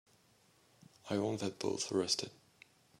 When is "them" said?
1.41-1.53